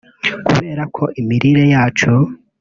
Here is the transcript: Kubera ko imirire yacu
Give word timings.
Kubera 0.47 0.83
ko 0.95 1.03
imirire 1.19 1.63
yacu 1.73 2.11